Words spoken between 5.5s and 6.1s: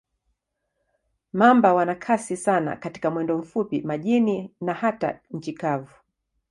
kavu.